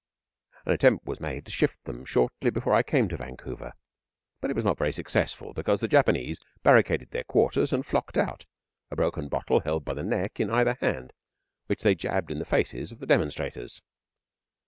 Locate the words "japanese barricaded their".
5.87-7.23